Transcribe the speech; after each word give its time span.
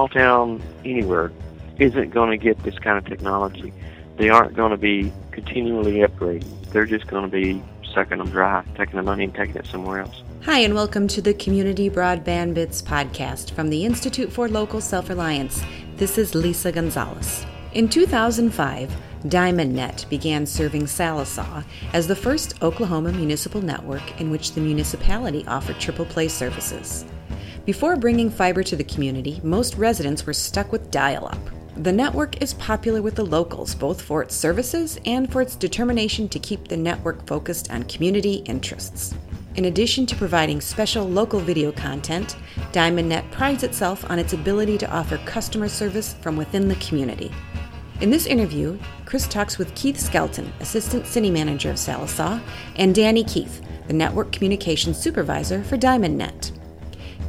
small 0.00 0.08
town 0.08 0.62
anywhere 0.82 1.30
isn't 1.78 2.10
going 2.10 2.30
to 2.30 2.38
get 2.38 2.62
this 2.62 2.78
kind 2.78 2.96
of 2.96 3.04
technology. 3.04 3.70
They 4.16 4.30
aren't 4.30 4.54
going 4.54 4.70
to 4.70 4.78
be 4.78 5.12
continually 5.30 5.96
upgrading. 5.96 6.70
They're 6.70 6.86
just 6.86 7.06
going 7.06 7.24
to 7.24 7.28
be 7.28 7.62
sucking 7.92 8.16
them 8.16 8.30
dry, 8.30 8.64
taking 8.76 8.96
the 8.96 9.02
money 9.02 9.24
and 9.24 9.34
taking 9.34 9.56
it 9.56 9.66
somewhere 9.66 10.00
else. 10.00 10.22
Hi, 10.44 10.60
and 10.60 10.74
welcome 10.74 11.06
to 11.08 11.20
the 11.20 11.34
Community 11.34 11.90
Broadband 11.90 12.54
Bits 12.54 12.80
podcast 12.80 13.50
from 13.50 13.68
the 13.68 13.84
Institute 13.84 14.32
for 14.32 14.48
Local 14.48 14.80
Self 14.80 15.10
Reliance. 15.10 15.62
This 15.96 16.16
is 16.16 16.34
Lisa 16.34 16.72
Gonzalez. 16.72 17.44
In 17.74 17.86
2005, 17.86 18.90
DiamondNet 19.24 20.08
began 20.08 20.46
serving 20.46 20.84
Sallisaw 20.84 21.62
as 21.92 22.06
the 22.06 22.16
first 22.16 22.62
Oklahoma 22.62 23.12
municipal 23.12 23.60
network 23.60 24.18
in 24.18 24.30
which 24.30 24.52
the 24.52 24.62
municipality 24.62 25.44
offered 25.46 25.78
triple 25.78 26.06
play 26.06 26.28
services. 26.28 27.04
Before 27.70 27.94
bringing 27.94 28.30
fiber 28.30 28.64
to 28.64 28.74
the 28.74 28.82
community, 28.82 29.40
most 29.44 29.76
residents 29.76 30.26
were 30.26 30.32
stuck 30.32 30.72
with 30.72 30.90
dial 30.90 31.26
up. 31.26 31.38
The 31.76 31.92
network 31.92 32.42
is 32.42 32.54
popular 32.54 33.00
with 33.00 33.14
the 33.14 33.24
locals, 33.24 33.76
both 33.76 34.02
for 34.02 34.24
its 34.24 34.34
services 34.34 34.98
and 35.06 35.30
for 35.30 35.40
its 35.40 35.54
determination 35.54 36.28
to 36.30 36.40
keep 36.40 36.66
the 36.66 36.76
network 36.76 37.24
focused 37.28 37.70
on 37.70 37.84
community 37.84 38.42
interests. 38.46 39.14
In 39.54 39.66
addition 39.66 40.04
to 40.06 40.16
providing 40.16 40.60
special 40.60 41.08
local 41.08 41.38
video 41.38 41.70
content, 41.70 42.34
DiamondNet 42.72 43.30
prides 43.30 43.62
itself 43.62 44.04
on 44.10 44.18
its 44.18 44.32
ability 44.32 44.76
to 44.78 44.90
offer 44.90 45.18
customer 45.18 45.68
service 45.68 46.14
from 46.14 46.36
within 46.36 46.66
the 46.66 46.74
community. 46.74 47.30
In 48.00 48.10
this 48.10 48.26
interview, 48.26 48.80
Chris 49.04 49.28
talks 49.28 49.58
with 49.58 49.76
Keith 49.76 49.96
Skelton, 49.96 50.52
Assistant 50.58 51.06
City 51.06 51.30
Manager 51.30 51.70
of 51.70 51.76
Sallisaw, 51.76 52.42
and 52.74 52.96
Danny 52.96 53.22
Keith, 53.22 53.62
the 53.86 53.92
Network 53.92 54.32
Communications 54.32 54.98
Supervisor 54.98 55.62
for 55.62 55.78
DiamondNet. 55.78 56.56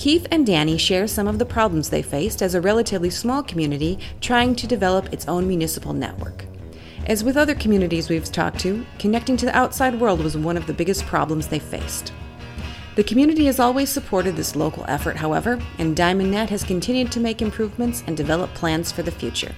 Keith 0.02 0.26
and 0.32 0.48
Danny 0.48 0.80
share 0.80 1.06
some 1.06 1.28
of 1.28 1.38
the 1.38 1.46
problems 1.46 1.92
they 1.92 2.02
faced 2.02 2.42
as 2.42 2.56
a 2.56 2.60
relatively 2.60 3.12
small 3.12 3.44
community 3.44 4.00
trying 4.20 4.56
to 4.56 4.66
develop 4.66 5.14
its 5.14 5.28
own 5.28 5.48
municipal 5.48 5.94
network. 5.94 6.46
As 7.06 7.24
with 7.24 7.38
other 7.38 7.54
communities 7.54 8.10
we've 8.10 8.32
talked 8.32 8.58
to, 8.62 8.84
connecting 8.98 9.38
to 9.38 9.46
the 9.46 9.56
outside 9.56 10.00
world 10.00 10.24
was 10.24 10.36
one 10.36 10.58
of 10.58 10.66
the 10.66 10.74
biggest 10.74 11.06
problems 11.06 11.46
they 11.46 11.60
faced. 11.60 12.14
The 12.96 13.04
community 13.04 13.46
has 13.46 13.60
always 13.60 13.92
supported 13.92 14.36
this 14.36 14.56
local 14.56 14.86
effort, 14.88 15.18
however, 15.18 15.62
and 15.78 15.96
DiamondNet 15.96 16.50
has 16.50 16.64
continued 16.64 17.12
to 17.12 17.20
make 17.20 17.44
improvements 17.44 18.04
and 18.08 18.18
develop 18.18 18.52
plans 18.56 18.92
for 18.92 19.04
the 19.04 19.12
future. 19.12 19.54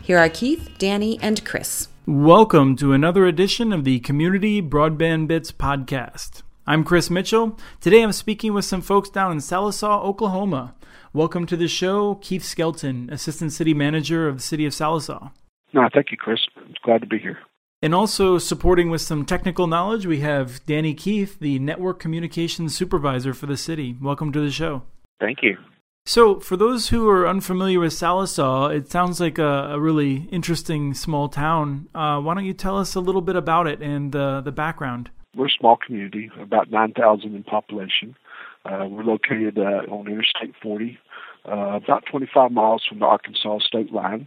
Here 0.00 0.18
are 0.18 0.28
Keith, 0.28 0.70
Danny, 0.78 1.18
and 1.20 1.44
Chris. 1.44 1.88
Welcome 2.06 2.76
to 2.76 2.92
another 2.92 3.26
edition 3.26 3.72
of 3.72 3.82
the 3.82 3.98
Community 3.98 4.62
Broadband 4.62 5.26
Bits 5.26 5.50
podcast. 5.50 6.42
I'm 6.68 6.84
Chris 6.84 7.08
Mitchell. 7.08 7.58
Today 7.80 8.02
I'm 8.02 8.12
speaking 8.12 8.52
with 8.52 8.66
some 8.66 8.82
folks 8.82 9.08
down 9.08 9.32
in 9.32 9.38
Sallisaw, 9.38 10.04
Oklahoma. 10.04 10.74
Welcome 11.14 11.46
to 11.46 11.56
the 11.56 11.66
show, 11.66 12.16
Keith 12.16 12.44
Skelton, 12.44 13.08
Assistant 13.10 13.54
City 13.54 13.72
Manager 13.72 14.28
of 14.28 14.36
the 14.36 14.42
City 14.42 14.66
of 14.66 14.74
Sallisaw. 14.74 15.30
No, 15.72 15.88
thank 15.94 16.10
you, 16.10 16.18
Chris. 16.18 16.40
glad 16.84 17.00
to 17.00 17.06
be 17.06 17.18
here. 17.18 17.38
And 17.80 17.94
also 17.94 18.36
supporting 18.36 18.90
with 18.90 19.00
some 19.00 19.24
technical 19.24 19.66
knowledge, 19.66 20.04
we 20.04 20.20
have 20.20 20.62
Danny 20.66 20.92
Keith, 20.92 21.38
the 21.38 21.58
Network 21.58 22.00
Communications 22.00 22.76
Supervisor 22.76 23.32
for 23.32 23.46
the 23.46 23.56
city. 23.56 23.96
Welcome 23.98 24.30
to 24.32 24.40
the 24.40 24.50
show. 24.50 24.82
Thank 25.20 25.38
you. 25.40 25.56
So, 26.04 26.38
for 26.38 26.58
those 26.58 26.90
who 26.90 27.08
are 27.08 27.26
unfamiliar 27.26 27.80
with 27.80 27.94
Sallisaw, 27.94 28.76
it 28.76 28.90
sounds 28.90 29.20
like 29.20 29.38
a, 29.38 29.70
a 29.70 29.80
really 29.80 30.28
interesting 30.30 30.92
small 30.92 31.30
town. 31.30 31.88
Uh, 31.94 32.20
why 32.20 32.34
don't 32.34 32.44
you 32.44 32.52
tell 32.52 32.76
us 32.76 32.94
a 32.94 33.00
little 33.00 33.22
bit 33.22 33.36
about 33.36 33.66
it 33.66 33.80
and 33.80 34.14
uh, 34.14 34.42
the 34.42 34.52
background? 34.52 35.08
We're 35.38 35.46
a 35.46 35.50
small 35.56 35.76
community, 35.76 36.32
about 36.40 36.68
9,000 36.68 37.36
in 37.36 37.44
population. 37.44 38.16
Uh, 38.64 38.86
we're 38.90 39.04
located 39.04 39.56
uh, 39.56 39.86
on 39.88 40.08
Interstate 40.08 40.52
40, 40.60 40.98
uh, 41.46 41.76
about 41.76 42.02
25 42.10 42.50
miles 42.50 42.82
from 42.88 42.98
the 42.98 43.04
Arkansas 43.04 43.60
state 43.60 43.92
line. 43.92 44.26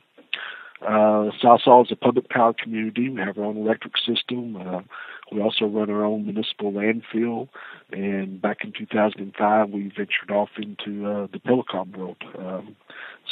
Uh, 0.81 1.29
Sallisaw 1.43 1.85
is 1.85 1.91
a 1.91 1.97
public 1.97 2.29
power 2.29 2.53
community. 2.53 3.09
We 3.09 3.19
have 3.19 3.37
our 3.37 3.43
own 3.43 3.57
electric 3.57 3.97
system. 3.97 4.55
Uh, 4.55 4.83
we 5.33 5.41
also 5.41 5.65
run 5.65 5.89
our 5.89 6.05
own 6.05 6.23
municipal 6.23 6.71
landfill. 6.71 7.49
And 7.91 8.41
back 8.41 8.63
in 8.63 8.71
2005, 8.71 9.69
we 9.69 9.89
ventured 9.89 10.31
off 10.31 10.51
into 10.55 11.27
the 11.29 11.39
telecom 11.39 11.95
world. 11.97 12.23
Um, 12.39 12.77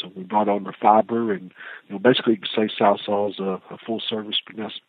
so 0.02 0.12
we 0.18 0.24
brought 0.24 0.50
on 0.50 0.68
our 0.68 0.76
fiber, 0.82 1.32
and 1.32 1.54
you 1.88 1.94
know, 1.94 2.00
basically, 2.00 2.42
say 2.54 2.70
Sallisaw 2.78 3.30
is 3.30 3.40
a, 3.40 3.62
a 3.74 3.78
full-service 3.86 4.42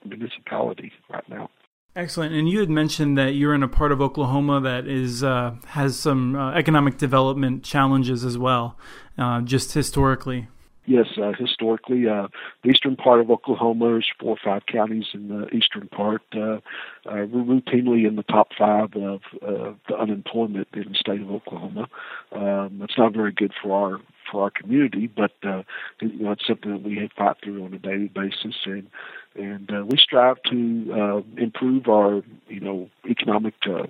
municipality 0.04 0.92
right 1.08 1.28
now. 1.28 1.50
Excellent. 1.96 2.32
And 2.34 2.48
you 2.48 2.60
had 2.60 2.70
mentioned 2.70 3.18
that 3.18 3.34
you're 3.34 3.54
in 3.54 3.64
a 3.64 3.68
part 3.68 3.90
of 3.90 4.00
Oklahoma 4.00 4.60
that 4.60 4.86
is 4.86 5.24
uh, 5.24 5.56
has 5.66 5.98
some 5.98 6.36
uh, 6.36 6.52
economic 6.52 6.98
development 6.98 7.64
challenges 7.64 8.24
as 8.24 8.38
well, 8.38 8.76
uh, 9.18 9.40
just 9.40 9.72
historically. 9.72 10.46
Yes, 10.86 11.06
uh, 11.20 11.32
historically, 11.38 12.08
uh, 12.08 12.28
the 12.62 12.70
eastern 12.70 12.96
part 12.96 13.20
of 13.20 13.30
Oklahoma 13.30 13.96
is 13.96 14.06
four 14.18 14.30
or 14.30 14.38
five 14.42 14.62
counties 14.66 15.06
in 15.14 15.28
the 15.28 15.48
eastern 15.48 15.88
part. 15.88 16.22
Uh, 16.32 16.58
we're 17.04 17.60
routinely 17.60 18.08
in 18.08 18.16
the 18.16 18.24
top 18.24 18.48
five 18.58 18.94
of 18.94 19.20
the 19.40 19.96
unemployment 19.96 20.68
in 20.72 20.88
the 20.88 20.94
state 20.94 21.20
of 21.20 21.30
Oklahoma. 21.30 21.88
Um, 22.32 22.86
not 22.96 23.12
very 23.12 23.32
good 23.32 23.52
for 23.62 23.72
our 23.72 24.00
for 24.30 24.44
our 24.44 24.50
community, 24.50 25.06
but 25.08 25.32
you 25.42 26.24
know 26.24 26.32
it's 26.32 26.46
something 26.46 26.72
that 26.72 26.82
we 26.82 27.08
fight 27.16 27.36
through 27.42 27.64
on 27.64 27.74
a 27.74 27.78
daily 27.78 28.08
basis, 28.08 28.56
and 28.64 28.88
and 29.34 29.70
uh, 29.72 29.84
we 29.86 29.96
strive 29.96 30.42
to 30.44 30.92
uh, 30.92 31.40
improve 31.40 31.88
our 31.88 32.22
you 32.48 32.60
know 32.60 32.88
economic 33.08 33.54
uh, 33.68 33.86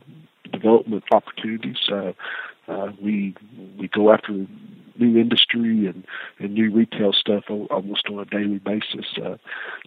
development 0.52 1.04
opportunities. 1.12 1.78
Uh, 1.90 2.12
uh, 2.70 2.92
we 3.02 3.34
we 3.78 3.88
go 3.88 4.12
after 4.12 4.46
new 5.00 5.18
industry 5.18 5.86
and, 5.86 6.04
and 6.38 6.54
new 6.54 6.70
retail 6.70 7.12
stuff 7.12 7.44
almost 7.48 8.06
on 8.08 8.18
a 8.18 8.24
daily 8.26 8.58
basis. 8.58 9.06
Uh, 9.16 9.36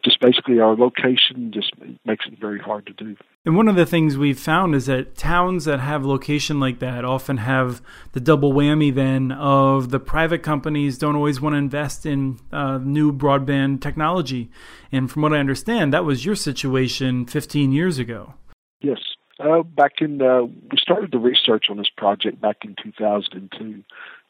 just 0.04 0.20
basically, 0.20 0.60
our 0.60 0.76
location 0.76 1.52
just 1.54 1.74
makes 2.06 2.26
it 2.26 2.40
very 2.40 2.60
hard 2.60 2.86
to 2.88 2.94
do. 2.94 3.16
And 3.46 3.56
one 3.56 3.68
of 3.68 3.76
the 3.76 3.86
things 3.86 4.18
we've 4.18 4.40
found 4.40 4.74
is 4.74 4.88
that 4.88 5.16
towns 5.16 5.66
that 5.66 5.80
have 5.80 6.06
location 6.06 6.60
like 6.60 6.80
that 6.80 7.06
often 7.06 7.38
have 7.38 7.82
the 8.14 8.20
double 8.20 8.54
whammy 8.54 8.94
then 8.94 9.32
of 9.32 9.92
the 9.92 10.00
private 10.00 10.44
companies 10.44 10.98
don't 10.98 11.16
always 11.16 11.40
want 11.40 11.54
to 11.54 11.58
invest 11.58 12.06
in 12.06 12.40
uh, 12.52 12.80
new 12.80 13.14
broadband 13.14 13.82
technology. 13.82 14.50
And 14.92 15.12
from 15.12 15.22
what 15.22 15.34
I 15.34 15.38
understand, 15.38 15.94
that 15.94 16.06
was 16.06 16.26
your 16.26 16.36
situation 16.36 17.26
15 17.26 17.72
years 17.72 18.00
ago. 18.00 18.34
Yes. 18.82 19.00
Uh, 19.44 19.62
back 19.64 20.00
in, 20.00 20.22
uh, 20.22 20.44
we 20.44 20.78
started 20.78 21.12
the 21.12 21.20
research 21.20 21.66
on 21.70 21.78
this 21.78 21.90
project 21.90 22.40
back 22.40 22.64
in 22.64 22.76
2002 22.82 23.84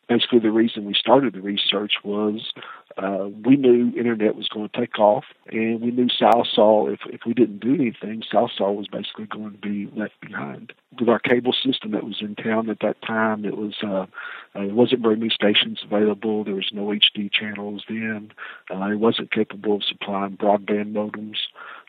basically 0.07 0.39
the 0.39 0.51
reason 0.51 0.85
we 0.85 0.93
started 0.93 1.33
the 1.33 1.41
research 1.41 1.93
was 2.03 2.51
uh, 2.97 3.27
we 3.43 3.55
knew 3.55 3.91
internet 3.97 4.35
was 4.35 4.47
going 4.47 4.69
to 4.69 4.79
take 4.79 4.99
off, 4.99 5.23
and 5.47 5.81
we 5.81 5.91
knew 5.91 6.07
Sallisaw, 6.07 6.93
if, 6.93 6.99
if 7.07 7.21
we 7.25 7.33
didn't 7.33 7.59
do 7.59 7.73
anything, 7.73 8.21
Sallisaw 8.31 8.75
was 8.75 8.87
basically 8.87 9.25
going 9.25 9.51
to 9.51 9.57
be 9.57 9.89
left 9.95 10.19
behind. 10.21 10.73
With 10.99 11.09
our 11.09 11.19
cable 11.19 11.53
system 11.53 11.91
that 11.91 12.03
was 12.03 12.21
in 12.21 12.35
town 12.35 12.69
at 12.69 12.81
that 12.81 13.01
time, 13.01 13.45
it 13.45 13.57
was 13.57 13.75
uh, 13.83 13.87
uh, 13.87 14.05
there 14.53 14.75
wasn't 14.75 15.01
very 15.01 15.15
many 15.15 15.31
stations 15.31 15.81
available. 15.83 16.43
There 16.43 16.53
was 16.53 16.69
no 16.71 16.87
HD 16.87 17.31
channels 17.31 17.83
then. 17.89 18.31
Uh, 18.69 18.91
it 18.91 18.99
wasn't 18.99 19.31
capable 19.31 19.77
of 19.77 19.83
supplying 19.83 20.37
broadband 20.37 20.93
modems. 20.93 21.37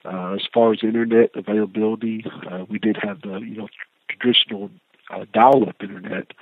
Uh, 0.04 0.34
as 0.34 0.42
far 0.52 0.72
as 0.72 0.80
internet 0.82 1.30
availability, 1.34 2.24
uh, 2.50 2.64
we 2.68 2.78
did 2.78 2.96
have 3.02 3.20
the 3.22 3.40
you 3.40 3.56
know 3.56 3.68
traditional 4.08 4.70
uh, 5.10 5.24
dial-up 5.32 5.76
internet, 5.80 6.32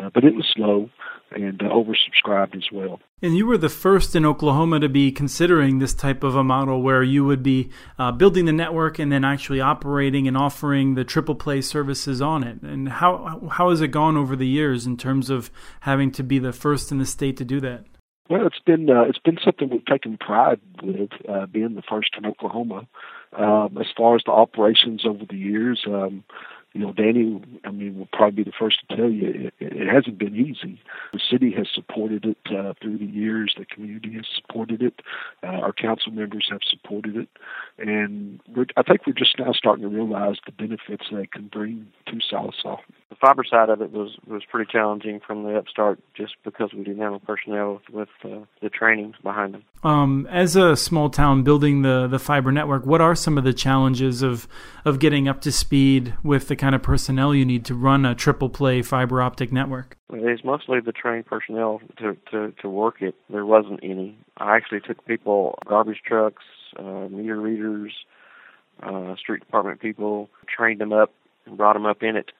uh, 0.00 0.10
but 0.14 0.24
it 0.24 0.34
was 0.34 0.46
slow 0.54 0.88
and 1.34 1.62
uh, 1.62 1.66
oversubscribed 1.66 2.56
as 2.56 2.64
well. 2.72 3.00
And 3.22 3.36
you 3.36 3.46
were 3.46 3.58
the 3.58 3.68
first 3.68 4.16
in 4.16 4.26
Oklahoma 4.26 4.80
to 4.80 4.88
be 4.88 5.12
considering 5.12 5.78
this 5.78 5.94
type 5.94 6.24
of 6.24 6.34
a 6.34 6.44
model 6.44 6.82
where 6.82 7.02
you 7.02 7.24
would 7.24 7.42
be 7.42 7.70
uh, 7.98 8.12
building 8.12 8.44
the 8.44 8.52
network 8.52 8.98
and 8.98 9.12
then 9.12 9.24
actually 9.24 9.60
operating 9.60 10.26
and 10.26 10.36
offering 10.36 10.94
the 10.94 11.04
triple 11.04 11.34
play 11.34 11.60
services 11.60 12.20
on 12.20 12.42
it. 12.42 12.60
And 12.62 12.88
how 12.88 13.48
how 13.50 13.70
has 13.70 13.80
it 13.80 13.88
gone 13.88 14.16
over 14.16 14.36
the 14.36 14.46
years 14.46 14.86
in 14.86 14.96
terms 14.96 15.30
of 15.30 15.50
having 15.80 16.10
to 16.12 16.22
be 16.22 16.38
the 16.38 16.52
first 16.52 16.90
in 16.90 16.98
the 16.98 17.06
state 17.06 17.36
to 17.38 17.44
do 17.44 17.60
that? 17.60 17.84
Well, 18.32 18.46
it's 18.46 18.60
been 18.60 18.88
uh, 18.88 19.02
it's 19.02 19.18
been 19.18 19.36
something 19.44 19.68
we've 19.68 19.84
taken 19.84 20.16
pride 20.16 20.58
with 20.82 21.10
uh, 21.28 21.44
being 21.44 21.74
the 21.74 21.82
first 21.82 22.12
in 22.16 22.24
Oklahoma. 22.24 22.88
Um, 23.34 23.76
as 23.78 23.88
far 23.94 24.16
as 24.16 24.22
the 24.24 24.32
operations 24.32 25.04
over 25.04 25.26
the 25.28 25.36
years, 25.36 25.82
um, 25.86 26.24
you 26.72 26.80
know, 26.80 26.94
Danny, 26.94 27.42
I 27.62 27.70
mean, 27.70 27.98
will 27.98 28.08
probably 28.10 28.42
be 28.42 28.50
the 28.50 28.56
first 28.58 28.78
to 28.88 28.96
tell 28.96 29.10
you 29.10 29.28
it, 29.28 29.54
it 29.60 29.86
hasn't 29.86 30.16
been 30.16 30.34
easy. 30.34 30.80
The 31.12 31.20
city 31.30 31.52
has 31.58 31.66
supported 31.74 32.24
it 32.24 32.38
uh, 32.46 32.72
through 32.80 32.96
the 32.96 33.04
years. 33.04 33.54
The 33.58 33.66
community 33.66 34.14
has 34.14 34.24
supported 34.34 34.80
it. 34.80 35.02
Uh, 35.42 35.48
our 35.48 35.74
council 35.74 36.10
members 36.10 36.48
have 36.50 36.62
supported 36.66 37.16
it, 37.18 37.28
and 37.76 38.40
I 38.78 38.82
think 38.82 39.06
we're 39.06 39.12
just 39.12 39.38
now 39.38 39.52
starting 39.52 39.82
to 39.82 39.94
realize 39.94 40.36
the 40.46 40.52
benefits 40.52 41.04
it 41.12 41.32
can 41.32 41.48
bring 41.48 41.88
to 42.06 42.12
Sallisaw. 42.32 42.78
Fiber 43.22 43.44
side 43.48 43.70
of 43.70 43.80
it 43.80 43.92
was 43.92 44.18
was 44.26 44.42
pretty 44.50 44.70
challenging 44.70 45.20
from 45.24 45.44
the 45.44 45.56
upstart, 45.56 46.00
just 46.14 46.34
because 46.44 46.74
we 46.74 46.82
didn't 46.82 47.00
have 47.00 47.12
the 47.12 47.20
personnel 47.20 47.74
with, 47.74 48.08
with 48.24 48.32
uh, 48.32 48.44
the 48.60 48.68
training 48.68 49.14
behind 49.22 49.54
them. 49.54 49.64
Um, 49.84 50.26
as 50.30 50.56
a 50.56 50.76
small 50.76 51.08
town 51.08 51.44
building 51.44 51.82
the 51.82 52.08
the 52.08 52.18
fiber 52.18 52.50
network, 52.50 52.84
what 52.84 53.00
are 53.00 53.14
some 53.14 53.38
of 53.38 53.44
the 53.44 53.52
challenges 53.52 54.22
of 54.22 54.48
of 54.84 54.98
getting 54.98 55.28
up 55.28 55.40
to 55.42 55.52
speed 55.52 56.14
with 56.24 56.48
the 56.48 56.56
kind 56.56 56.74
of 56.74 56.82
personnel 56.82 57.34
you 57.34 57.44
need 57.44 57.64
to 57.66 57.74
run 57.74 58.04
a 58.04 58.14
triple 58.14 58.50
play 58.50 58.82
fiber 58.82 59.22
optic 59.22 59.52
network? 59.52 59.96
It's 60.12 60.44
mostly 60.44 60.80
the 60.80 60.92
trained 60.92 61.26
personnel 61.26 61.80
to 61.98 62.16
to 62.32 62.52
to 62.60 62.68
work 62.68 63.00
it. 63.00 63.14
There 63.30 63.46
wasn't 63.46 63.80
any. 63.82 64.18
I 64.36 64.56
actually 64.56 64.80
took 64.80 65.06
people, 65.06 65.58
garbage 65.68 66.02
trucks, 66.04 66.42
uh, 66.76 67.08
meter 67.08 67.40
readers, 67.40 67.92
uh, 68.82 69.14
street 69.14 69.40
department 69.40 69.80
people, 69.80 70.28
trained 70.48 70.80
them 70.80 70.92
up 70.92 71.12
and 71.46 71.56
brought 71.56 71.74
them 71.74 71.86
up 71.86 72.02
in 72.02 72.16
it 72.16 72.32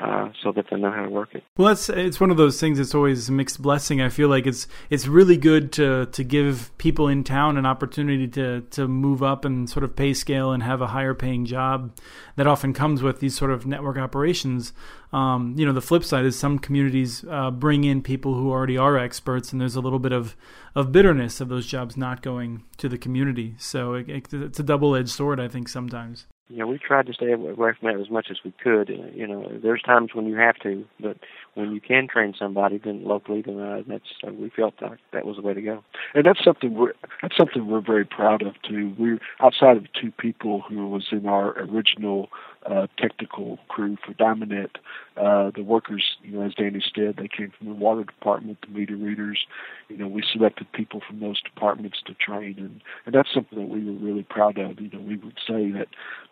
uh, 0.00 0.30
so 0.42 0.50
that 0.52 0.66
they 0.70 0.76
know 0.76 0.90
how 0.90 1.02
to 1.02 1.10
work 1.10 1.34
it. 1.34 1.44
Well, 1.56 1.68
it's 1.68 1.88
it's 1.90 2.18
one 2.18 2.30
of 2.30 2.36
those 2.36 2.58
things. 2.58 2.78
It's 2.78 2.94
always 2.94 3.28
a 3.28 3.32
mixed 3.32 3.60
blessing. 3.60 4.00
I 4.00 4.08
feel 4.08 4.28
like 4.28 4.46
it's 4.46 4.66
it's 4.88 5.06
really 5.06 5.36
good 5.36 5.72
to 5.72 6.06
to 6.06 6.24
give 6.24 6.76
people 6.78 7.06
in 7.08 7.22
town 7.22 7.58
an 7.58 7.66
opportunity 7.66 8.26
to 8.28 8.62
to 8.62 8.88
move 8.88 9.22
up 9.22 9.44
and 9.44 9.68
sort 9.68 9.84
of 9.84 9.94
pay 9.94 10.14
scale 10.14 10.52
and 10.52 10.62
have 10.62 10.80
a 10.80 10.88
higher 10.88 11.14
paying 11.14 11.44
job. 11.44 11.94
That 12.36 12.46
often 12.46 12.72
comes 12.72 13.02
with 13.02 13.20
these 13.20 13.36
sort 13.36 13.50
of 13.50 13.66
network 13.66 13.98
operations. 13.98 14.72
Um, 15.12 15.54
you 15.58 15.66
know, 15.66 15.72
the 15.72 15.82
flip 15.82 16.04
side 16.04 16.24
is 16.24 16.38
some 16.38 16.58
communities 16.58 17.24
uh, 17.28 17.50
bring 17.50 17.84
in 17.84 18.00
people 18.00 18.34
who 18.34 18.50
already 18.50 18.78
are 18.78 18.96
experts, 18.96 19.52
and 19.52 19.60
there's 19.60 19.76
a 19.76 19.80
little 19.80 19.98
bit 19.98 20.12
of 20.12 20.36
of 20.74 20.92
bitterness 20.92 21.40
of 21.40 21.48
those 21.48 21.66
jobs 21.66 21.96
not 21.96 22.22
going 22.22 22.62
to 22.78 22.88
the 22.88 22.96
community. 22.96 23.54
So 23.58 23.94
it, 23.94 24.08
it, 24.08 24.32
it's 24.32 24.60
a 24.60 24.62
double 24.62 24.96
edged 24.96 25.10
sword, 25.10 25.40
I 25.40 25.48
think, 25.48 25.68
sometimes 25.68 26.26
you 26.50 26.58
know, 26.58 26.66
we 26.66 26.78
tried 26.78 27.06
to 27.06 27.12
stay 27.12 27.32
away 27.32 27.72
from 27.78 27.92
that 27.92 28.00
as 28.00 28.10
much 28.10 28.26
as 28.30 28.38
we 28.44 28.52
could. 28.62 28.90
Uh, 28.90 29.06
you 29.14 29.26
know, 29.26 29.48
there's 29.62 29.82
times 29.82 30.10
when 30.14 30.26
you 30.26 30.36
have 30.36 30.56
to, 30.56 30.84
but 30.98 31.16
when 31.54 31.72
you 31.72 31.80
can 31.80 32.08
train 32.08 32.34
somebody, 32.36 32.78
then 32.78 33.04
locally, 33.04 33.42
then 33.42 33.60
uh, 33.60 33.82
that's 33.86 34.04
uh, 34.26 34.32
we 34.32 34.50
felt 34.50 34.74
like 34.82 34.98
that 35.12 35.24
was 35.24 35.36
the 35.36 35.42
way 35.42 35.54
to 35.54 35.62
go. 35.62 35.84
And 36.14 36.24
that's 36.26 36.42
something 36.42 36.74
we're 36.74 36.94
that's 37.22 37.36
something 37.36 37.66
we're 37.66 37.80
very 37.80 38.04
proud 38.04 38.42
of 38.42 38.54
too. 38.68 38.94
We're 38.98 39.20
outside 39.40 39.76
of 39.76 39.84
two 39.92 40.10
people 40.10 40.62
who 40.68 40.88
was 40.88 41.08
in 41.12 41.26
our 41.26 41.58
original 41.58 42.28
uh, 42.66 42.86
technical 42.98 43.58
crew 43.68 43.96
for 44.04 44.12
Diamondnet. 44.14 44.76
Uh, 45.16 45.50
the 45.54 45.62
workers, 45.62 46.04
you 46.22 46.32
know, 46.32 46.42
as 46.42 46.54
Danny 46.54 46.82
said, 46.94 47.16
they 47.16 47.28
came 47.28 47.52
from 47.56 47.68
the 47.68 47.74
water 47.74 48.04
department, 48.04 48.58
the 48.60 48.68
meter 48.68 48.96
readers. 48.96 49.46
You 49.88 49.96
know, 49.96 50.08
we 50.08 50.22
selected 50.32 50.70
people 50.72 51.00
from 51.06 51.20
those 51.20 51.40
departments 51.42 51.98
to 52.06 52.14
train, 52.14 52.56
and 52.58 52.82
and 53.06 53.14
that's 53.14 53.32
something 53.32 53.58
that 53.58 53.68
we 53.68 53.84
were 53.84 53.98
really 53.98 54.22
proud 54.22 54.58
of. 54.58 54.80
You 54.80 54.90
know, 54.92 55.00
we 55.00 55.16
would 55.16 55.38
say 55.46 55.70
that 55.70 55.88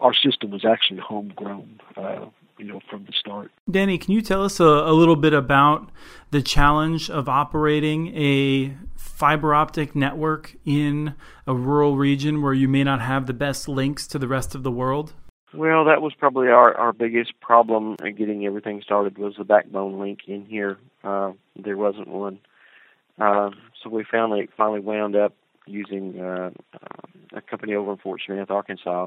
our 0.08 0.14
system 0.14 0.50
was 0.50 0.64
actually 0.64 1.00
homegrown. 1.00 1.81
Uh, 1.96 2.26
you 2.56 2.64
know, 2.64 2.81
from 2.90 3.05
the 3.05 3.12
start. 3.12 3.52
Danny, 3.70 3.99
can 3.99 4.12
you 4.12 4.20
tell 4.20 4.44
us 4.44 4.58
a, 4.58 4.64
a 4.64 4.93
little 4.93 5.14
bit 5.14 5.32
about 5.32 5.93
the 6.32 6.43
challenge 6.43 7.08
of 7.08 7.28
operating 7.28 8.08
a 8.16 8.76
fiber 8.96 9.55
optic 9.55 9.94
network 9.94 10.56
in 10.64 11.14
a 11.46 11.55
rural 11.55 11.96
region 11.96 12.43
where 12.43 12.52
you 12.52 12.66
may 12.66 12.82
not 12.82 13.00
have 13.00 13.26
the 13.26 13.32
best 13.32 13.69
links 13.69 14.08
to 14.08 14.19
the 14.19 14.26
rest 14.26 14.56
of 14.56 14.64
the 14.64 14.72
world? 14.72 15.12
Well, 15.55 15.84
that 15.84 16.02
was 16.02 16.14
probably 16.14 16.49
our 16.49 16.76
our 16.76 16.93
biggest 16.93 17.38
problem 17.40 17.94
in 18.04 18.16
getting 18.16 18.44
everything 18.44 18.82
started 18.82 19.19
was 19.19 19.37
the 19.38 19.44
backbone 19.44 20.00
link 20.00 20.22
in 20.26 20.44
here. 20.44 20.78
Uh, 21.04 21.34
there 21.54 21.76
wasn't 21.76 22.08
one, 22.08 22.40
uh, 23.20 23.50
so 23.81 23.88
we 23.88 24.04
finally 24.11 24.49
finally 24.56 24.81
wound 24.81 25.14
up 25.14 25.32
using 25.64 26.20
uh, 26.20 26.50
a 27.32 27.40
company 27.40 27.75
over 27.75 27.93
in 27.93 27.99
Fort 27.99 28.20
Smith, 28.26 28.50
Arkansas, 28.50 29.06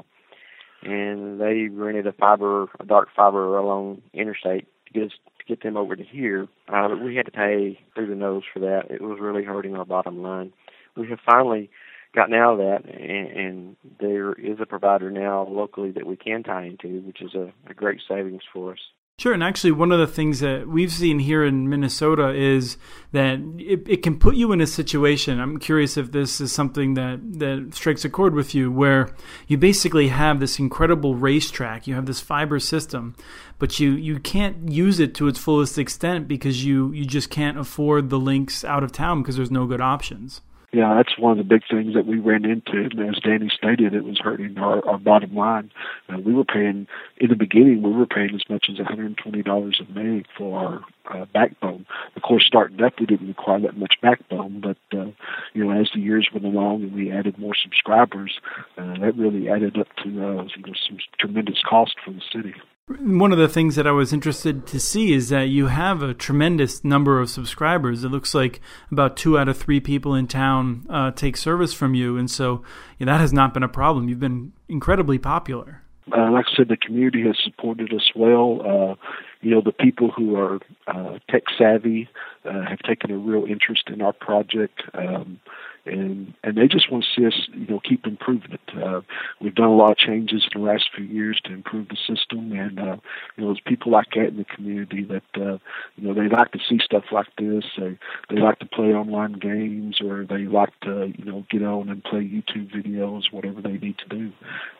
and 0.82 1.40
they 1.40 1.68
rented 1.68 2.06
a 2.06 2.12
fiber, 2.12 2.68
a 2.80 2.84
dark 2.86 3.08
fiber 3.14 3.56
along 3.56 4.02
interstate 4.12 4.66
to 4.86 4.92
get 4.92 5.04
us 5.04 5.12
to 5.38 5.44
get 5.46 5.62
them 5.62 5.76
over 5.76 5.96
to 5.96 6.04
here. 6.04 6.48
Uh, 6.68 6.88
but 6.88 7.02
we 7.02 7.16
had 7.16 7.26
to 7.26 7.32
pay 7.32 7.78
through 7.94 8.08
the 8.08 8.14
nose 8.14 8.42
for 8.52 8.60
that. 8.60 8.90
It 8.90 9.00
was 9.00 9.18
really 9.20 9.44
hurting 9.44 9.76
our 9.76 9.84
bottom 9.84 10.22
line. 10.22 10.52
We 10.96 11.08
have 11.08 11.20
finally 11.24 11.70
gotten 12.14 12.34
out 12.34 12.52
of 12.52 12.58
that, 12.58 12.84
and, 12.84 13.28
and 13.28 13.76
there 13.98 14.32
is 14.34 14.58
a 14.60 14.66
provider 14.66 15.10
now 15.10 15.46
locally 15.48 15.90
that 15.92 16.06
we 16.06 16.16
can 16.16 16.42
tie 16.42 16.64
into, 16.64 17.00
which 17.00 17.22
is 17.22 17.34
a, 17.34 17.52
a 17.68 17.74
great 17.74 18.00
savings 18.06 18.42
for 18.52 18.72
us. 18.72 18.78
Sure, 19.22 19.32
and 19.32 19.44
actually, 19.44 19.70
one 19.70 19.92
of 19.92 20.00
the 20.00 20.08
things 20.08 20.40
that 20.40 20.66
we've 20.66 20.90
seen 20.90 21.20
here 21.20 21.44
in 21.44 21.68
Minnesota 21.68 22.34
is 22.34 22.76
that 23.12 23.38
it, 23.56 23.88
it, 23.88 24.02
can 24.02 24.18
put 24.18 24.34
you 24.34 24.50
in 24.50 24.60
a 24.60 24.66
situation. 24.66 25.38
I'm 25.38 25.60
curious 25.60 25.96
if 25.96 26.10
this 26.10 26.40
is 26.40 26.50
something 26.50 26.94
that, 26.94 27.20
that 27.38 27.68
strikes 27.72 28.04
a 28.04 28.10
chord 28.10 28.34
with 28.34 28.52
you, 28.52 28.72
where 28.72 29.14
you 29.46 29.58
basically 29.58 30.08
have 30.08 30.40
this 30.40 30.58
incredible 30.58 31.14
racetrack, 31.14 31.86
you 31.86 31.94
have 31.94 32.06
this 32.06 32.18
fiber 32.18 32.58
system, 32.58 33.14
but 33.60 33.78
you, 33.78 33.92
you 33.92 34.18
can't 34.18 34.68
use 34.68 34.98
it 34.98 35.14
to 35.14 35.28
its 35.28 35.38
fullest 35.38 35.78
extent 35.78 36.26
because 36.26 36.64
you, 36.64 36.90
you 36.90 37.04
just 37.04 37.30
can't 37.30 37.60
afford 37.60 38.10
the 38.10 38.18
links 38.18 38.64
out 38.64 38.82
of 38.82 38.90
town 38.90 39.22
because 39.22 39.36
there's 39.36 39.52
no 39.52 39.66
good 39.66 39.80
options 39.80 40.40
yeah, 40.72 40.94
that's 40.96 41.18
one 41.18 41.32
of 41.32 41.38
the 41.38 41.44
big 41.44 41.62
things 41.70 41.94
that 41.94 42.06
we 42.06 42.18
ran 42.18 42.46
into. 42.46 42.88
And 42.90 42.98
as 43.00 43.20
Danny 43.22 43.50
stated, 43.54 43.92
it 43.92 44.04
was 44.04 44.18
hurting 44.18 44.56
our, 44.56 44.86
our 44.88 44.98
bottom 44.98 45.34
line. 45.34 45.70
Uh, 46.08 46.18
we 46.18 46.32
were 46.32 46.46
paying, 46.46 46.86
in 47.18 47.28
the 47.28 47.36
beginning, 47.36 47.82
we 47.82 47.92
were 47.92 48.06
paying 48.06 48.34
as 48.34 48.48
much 48.48 48.66
as 48.70 48.78
$120 48.78 49.16
a 49.16 49.92
meg 49.92 50.26
for 50.36 50.58
our 50.58 50.80
uh, 51.14 51.26
backbone. 51.26 51.84
Of 52.16 52.22
course, 52.22 52.46
starting 52.46 52.82
up, 52.82 52.94
we 52.98 53.04
didn't 53.04 53.28
require 53.28 53.60
that 53.60 53.76
much 53.76 53.96
backbone, 54.00 54.60
but, 54.60 54.98
uh, 54.98 55.10
you 55.52 55.62
know, 55.62 55.78
as 55.78 55.90
the 55.92 56.00
years 56.00 56.30
went 56.32 56.46
along 56.46 56.84
and 56.84 56.94
we 56.94 57.12
added 57.12 57.38
more 57.38 57.54
subscribers, 57.54 58.40
uh, 58.78 58.98
that 58.98 59.16
really 59.16 59.50
added 59.50 59.78
up 59.78 59.88
to, 60.02 60.08
uh, 60.08 60.44
you 60.44 60.62
know, 60.66 60.72
some 60.88 60.96
tremendous 61.18 61.60
cost 61.68 61.96
for 62.02 62.12
the 62.12 62.22
city. 62.32 62.54
One 62.88 63.30
of 63.30 63.38
the 63.38 63.48
things 63.48 63.76
that 63.76 63.86
I 63.86 63.92
was 63.92 64.12
interested 64.12 64.66
to 64.66 64.80
see 64.80 65.12
is 65.12 65.28
that 65.28 65.48
you 65.48 65.68
have 65.68 66.02
a 66.02 66.14
tremendous 66.14 66.82
number 66.82 67.20
of 67.20 67.30
subscribers. 67.30 68.02
It 68.02 68.08
looks 68.08 68.34
like 68.34 68.60
about 68.90 69.16
two 69.16 69.38
out 69.38 69.48
of 69.48 69.56
three 69.56 69.78
people 69.78 70.16
in 70.16 70.26
town 70.26 70.84
uh, 70.90 71.12
take 71.12 71.36
service 71.36 71.72
from 71.72 71.94
you, 71.94 72.16
and 72.16 72.28
so 72.28 72.64
that 72.98 73.20
has 73.20 73.32
not 73.32 73.54
been 73.54 73.62
a 73.62 73.68
problem. 73.68 74.08
You've 74.08 74.18
been 74.18 74.52
incredibly 74.68 75.18
popular. 75.18 75.82
Uh, 76.10 76.32
like 76.32 76.46
I 76.52 76.56
said, 76.56 76.68
the 76.68 76.76
community 76.76 77.22
has 77.22 77.36
supported 77.44 77.92
us 77.94 78.10
well. 78.16 78.60
Uh, 78.60 78.94
you 79.42 79.52
know, 79.52 79.60
the 79.60 79.70
people 79.70 80.10
who 80.10 80.34
are 80.34 80.58
uh, 80.88 81.18
tech 81.30 81.44
savvy 81.56 82.08
uh, 82.44 82.64
have 82.68 82.80
taken 82.80 83.12
a 83.12 83.16
real 83.16 83.44
interest 83.44 83.84
in 83.92 84.02
our 84.02 84.12
project. 84.12 84.82
Um, 84.92 85.38
and 85.84 86.32
and 86.44 86.56
they 86.56 86.68
just 86.68 86.90
want 86.90 87.04
to 87.04 87.20
see 87.20 87.26
us, 87.26 87.48
you 87.52 87.66
know, 87.66 87.80
keep 87.80 88.06
improving 88.06 88.52
it. 88.52 88.60
Uh, 88.82 89.00
we've 89.40 89.54
done 89.54 89.68
a 89.68 89.74
lot 89.74 89.92
of 89.92 89.96
changes 89.98 90.46
in 90.52 90.60
the 90.60 90.66
last 90.66 90.84
few 90.94 91.04
years 91.04 91.40
to 91.44 91.52
improve 91.52 91.88
the 91.88 91.96
system, 91.96 92.52
and 92.52 92.78
uh, 92.78 92.96
you 93.36 93.44
know, 93.44 93.48
there's 93.48 93.60
people 93.66 93.90
like 93.90 94.08
that 94.14 94.28
in 94.28 94.36
the 94.36 94.44
community 94.44 95.04
that 95.04 95.22
uh, 95.36 95.58
you 95.96 96.06
know 96.06 96.14
they 96.14 96.28
like 96.28 96.52
to 96.52 96.58
see 96.68 96.78
stuff 96.82 97.04
like 97.10 97.28
this. 97.36 97.64
They 97.76 97.98
they 98.30 98.40
like 98.40 98.58
to 98.60 98.66
play 98.66 98.92
online 98.92 99.34
games, 99.34 100.00
or 100.00 100.24
they 100.24 100.44
like 100.44 100.78
to 100.82 101.12
you 101.16 101.24
know 101.24 101.44
get 101.50 101.62
on 101.62 101.88
and 101.88 102.04
play 102.04 102.20
YouTube 102.20 102.70
videos, 102.74 103.32
whatever 103.32 103.60
they 103.60 103.78
need 103.78 103.98
to 103.98 104.08
do, 104.08 104.32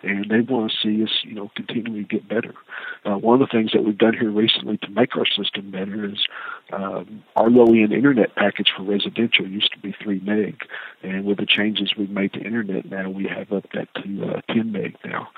and 0.03 0.31
they 0.31 0.41
want 0.41 0.71
to 0.71 0.77
see 0.83 1.03
us, 1.03 1.11
you 1.25 1.35
know, 1.35 1.51
continually 1.57 2.05
get 2.05 2.29
better. 2.29 2.55
Uh, 3.05 3.17
one 3.17 3.41
of 3.41 3.49
the 3.49 3.53
things 3.53 3.73
that 3.73 3.85
we've 3.85 3.99
done 3.99 4.15
here 4.15 4.31
recently 4.31 4.77
to 4.79 4.91
make 4.91 5.17
our 5.17 5.27
system 5.27 5.71
better 5.71 6.05
is 6.05 6.27
um, 6.73 7.25
our 7.37 7.51
low-end 7.51 7.93
internet 7.93 8.35
package 8.37 8.69
for 8.77 8.85
residential 8.85 9.47
used 9.47 9.73
to 9.73 9.79
be 9.79 9.95
three 10.03 10.21
meg. 10.21 10.57
And 11.03 11.25
with 11.25 11.39
the 11.39 11.47
changes 11.47 11.95
we've 11.99 12.11
made 12.11 12.33
to 12.35 12.41
internet 12.41 12.89
now, 12.89 13.11
we 13.11 13.25
have 13.25 13.53
up 13.53 13.65
that 13.75 13.89
to 14.03 14.37
uh, 14.37 14.55
10 14.55 14.71
meg 14.71 14.97
now. 15.05 15.29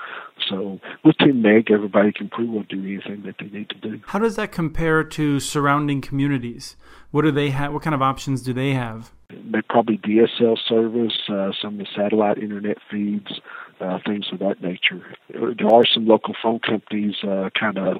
So 0.49 0.79
with 1.03 1.17
10 1.17 1.41
meg, 1.41 1.71
everybody 1.71 2.11
can 2.11 2.29
pretty 2.29 2.49
well 2.49 2.65
do 2.69 2.79
anything 2.79 3.23
that 3.25 3.35
they 3.39 3.47
need 3.47 3.69
to 3.69 3.75
do. 3.75 3.99
How 4.07 4.19
does 4.19 4.35
that 4.35 4.51
compare 4.51 5.03
to 5.03 5.39
surrounding 5.39 6.01
communities? 6.01 6.75
What 7.11 7.23
do 7.23 7.31
they 7.31 7.49
have? 7.49 7.73
What 7.73 7.81
kind 7.81 7.95
of 7.95 8.01
options 8.01 8.41
do 8.41 8.53
they 8.53 8.73
have? 8.73 9.11
They 9.29 9.61
probably 9.67 9.97
DSL 9.97 10.57
service, 10.67 11.17
uh, 11.29 11.51
some 11.61 11.79
of 11.79 11.79
the 11.79 11.87
satellite 11.95 12.37
internet 12.37 12.77
feeds, 12.91 13.39
uh, 13.81 13.99
things 14.05 14.27
of 14.31 14.39
that 14.39 14.61
nature. 14.61 15.03
There 15.29 15.73
are 15.73 15.85
some 15.85 16.05
local 16.05 16.35
phone 16.41 16.59
companies 16.59 17.15
uh, 17.23 17.49
kind 17.59 17.77
of 17.77 17.97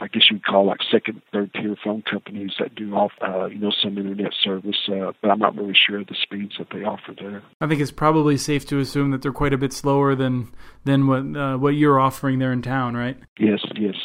I 0.00 0.08
guess 0.08 0.22
you'd 0.30 0.44
call 0.44 0.66
like 0.66 0.78
second, 0.90 1.22
third 1.32 1.52
tier 1.54 1.76
phone 1.82 2.02
companies 2.02 2.52
that 2.58 2.74
do 2.74 2.94
off, 2.94 3.12
uh, 3.20 3.46
you 3.46 3.58
know, 3.58 3.70
some 3.82 3.98
internet 3.98 4.32
service, 4.42 4.88
uh, 4.88 5.12
but 5.20 5.30
I'm 5.30 5.38
not 5.38 5.56
really 5.56 5.74
sure 5.74 6.00
of 6.00 6.06
the 6.06 6.16
speeds 6.20 6.54
that 6.58 6.68
they 6.72 6.84
offer 6.84 7.14
there. 7.18 7.42
I 7.60 7.66
think 7.66 7.80
it's 7.80 7.90
probably 7.90 8.36
safe 8.36 8.66
to 8.66 8.78
assume 8.78 9.10
that 9.10 9.22
they're 9.22 9.32
quite 9.32 9.52
a 9.52 9.58
bit 9.58 9.72
slower 9.72 10.14
than 10.14 10.52
than 10.84 11.06
what 11.06 11.40
uh, 11.40 11.56
what 11.58 11.74
you're 11.74 12.00
offering 12.00 12.38
there 12.38 12.52
in 12.52 12.62
town, 12.62 12.96
right? 12.96 13.16
Yes, 13.38 13.60
yes, 13.76 13.96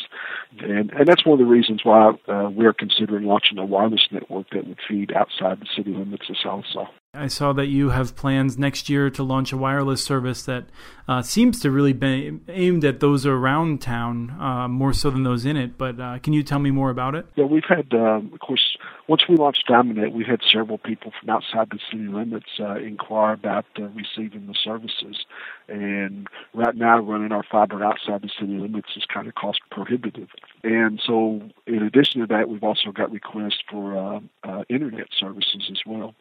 and 0.59 0.91
and 0.91 1.07
that's 1.07 1.25
one 1.25 1.39
of 1.39 1.45
the 1.45 1.51
reasons 1.51 1.81
why 1.83 2.12
uh, 2.27 2.50
we're 2.50 2.73
considering 2.73 3.25
launching 3.25 3.57
a 3.57 3.65
wireless 3.65 4.07
network 4.12 4.47
that 4.51 4.67
would 4.67 4.79
feed 4.88 5.12
outside 5.13 5.59
the 5.59 5.67
city 5.75 5.91
limits 5.91 6.29
of 6.29 6.35
Sallisaw. 6.43 6.88
I 7.15 7.27
saw 7.27 7.53
that 7.53 7.67
you 7.67 7.91
have 7.91 8.15
plans 8.15 8.58
next 8.58 8.89
year 8.89 9.12
to 9.12 9.22
launch 9.22 9.53
a 9.53 9.58
wireless 9.58 10.03
service 10.03 10.41
that 10.46 10.65
uh, 11.08 11.22
seems 11.22 11.60
to 11.60 11.70
really 11.70 11.93
be 11.93 12.39
aimed 12.48 12.84
at 12.84 13.01
those 13.01 13.24
around 13.27 13.84
town 13.84 14.32
uh, 14.41 14.67
more 14.67 14.93
so 14.93 15.12
than 15.12 15.22
those 15.22 15.46
in 15.46 15.55
it. 15.55 15.77
But 15.77 16.00
uh, 16.00 16.17
can 16.24 16.34
you 16.34 16.41
tell 16.41 16.58
me 16.58 16.72
more 16.72 16.89
about 16.89 17.13
it? 17.13 17.27
Yeah, 17.36 17.46
we've 17.46 17.70
had, 17.70 17.93
um, 17.93 18.32
of 18.34 18.39
course, 18.39 18.77
once 19.08 19.22
we 19.29 19.36
launched 19.36 19.67
DiamondNet, 19.70 20.12
we 20.12 20.25
had 20.25 20.39
several 20.51 20.79
people 20.79 21.12
from 21.20 21.29
outside 21.29 21.70
the 21.70 21.77
city 21.91 22.08
limits 22.08 22.50
uh, 22.60 22.77
inquire 22.77 23.34
about 23.34 23.65
uh, 23.77 23.84
receiving 23.89 24.48
the 24.48 24.55
services. 24.63 25.24
And 25.67 26.27
right 26.55 26.75
now, 26.75 27.00
running 27.00 27.32
our 27.32 27.43
fiber 27.43 27.84
outside 27.84 28.24
the 28.24 28.32
city 28.39 28.53
limits 28.53 28.89
is 28.96 29.03
kind 29.13 29.27
of 29.27 29.36
cost 29.36 29.60
prohibitive. 29.70 30.29
And 30.63 31.00
so, 31.05 31.41
in 31.67 31.84
addition 31.84 32.22
to 32.22 32.27
that, 32.27 32.50
we've 32.50 32.63
also 32.63 32.91
got 32.91 33.12
requests 33.12 33.62
for 33.70 34.24
uh, 34.43 34.63
internet 34.67 35.10
services 35.15 35.70
as 35.70 35.82
well. 35.86 36.15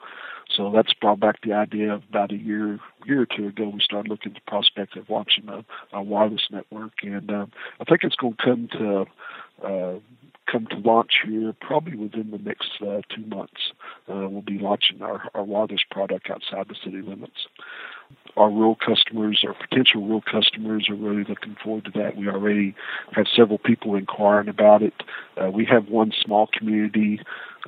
So 0.56 0.70
that's 0.74 0.92
brought 0.94 1.20
back 1.20 1.40
the 1.42 1.52
idea 1.52 1.94
of 1.94 2.02
about 2.08 2.32
a 2.32 2.36
year 2.36 2.78
year 3.06 3.22
or 3.22 3.26
two 3.26 3.48
ago. 3.48 3.68
We 3.68 3.80
started 3.80 4.10
looking 4.10 4.32
at 4.32 4.42
the 4.44 4.50
prospect 4.50 4.96
of 4.96 5.08
launching 5.08 5.48
a, 5.48 5.64
a 5.92 6.02
wireless 6.02 6.48
network, 6.50 6.92
and 7.02 7.30
uh, 7.30 7.46
I 7.80 7.84
think 7.84 8.04
it's 8.04 8.16
going 8.16 8.36
to 8.36 8.44
come 8.44 8.68
to 8.72 9.06
uh, 9.66 9.98
come 10.50 10.66
to 10.66 10.76
launch 10.76 11.12
here 11.24 11.54
probably 11.60 11.96
within 11.96 12.30
the 12.30 12.38
next 12.38 12.70
uh, 12.82 13.00
two 13.14 13.24
months. 13.26 13.72
Uh, 14.08 14.28
we'll 14.28 14.42
be 14.42 14.58
launching 14.58 15.00
our, 15.00 15.22
our 15.34 15.44
wireless 15.44 15.80
product 15.90 16.28
outside 16.30 16.68
the 16.68 16.74
city 16.84 17.00
limits. 17.00 17.46
Our 18.36 18.50
rural 18.50 18.76
customers, 18.76 19.44
our 19.46 19.54
potential 19.54 20.04
rural 20.04 20.22
customers, 20.22 20.88
are 20.90 20.94
really 20.94 21.24
looking 21.24 21.56
forward 21.62 21.84
to 21.86 21.90
that. 21.92 22.16
We 22.16 22.28
already 22.28 22.74
have 23.12 23.26
several 23.34 23.58
people 23.58 23.94
inquiring 23.94 24.48
about 24.48 24.82
it. 24.82 24.94
Uh, 25.40 25.50
we 25.50 25.64
have 25.66 25.88
one 25.88 26.12
small 26.24 26.48
community 26.52 27.20